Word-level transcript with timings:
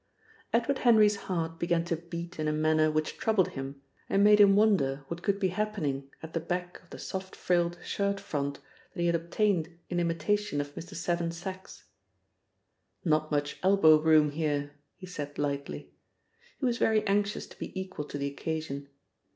Edward 0.51 0.79
Henry's 0.79 1.15
heart 1.29 1.59
began 1.59 1.83
to 1.85 1.95
beat 1.95 2.39
in 2.39 2.47
a 2.47 2.51
manner 2.51 2.89
which 2.89 3.17
troubled 3.17 3.49
him 3.49 3.83
and 4.09 4.23
made 4.23 4.39
him 4.39 4.55
wonder 4.55 5.05
what 5.09 5.21
could 5.21 5.39
be 5.39 5.49
happening 5.49 6.09
at 6.23 6.33
the 6.33 6.39
back 6.39 6.81
of 6.81 6.89
the 6.89 6.97
soft 6.97 7.35
frilled 7.35 7.77
shirt 7.85 8.19
front 8.19 8.57
that 8.95 9.01
he 9.01 9.05
had 9.05 9.13
obtained 9.13 9.77
in 9.91 9.99
imitation 9.99 10.59
of 10.59 10.73
Mr. 10.73 10.95
Seven 10.95 11.29
Sachs. 11.31 11.83
"Not 13.05 13.29
much 13.29 13.57
elbow 13.61 13.99
room 14.01 14.31
here!" 14.31 14.71
he 14.97 15.05
said 15.05 15.37
lightly. 15.37 15.93
He 16.57 16.65
was 16.65 16.79
very 16.79 17.05
anxious 17.05 17.45
to 17.45 17.59
be 17.59 17.79
equal 17.79 18.05
to 18.05 18.17
the 18.17 18.25
occasion. 18.25 18.89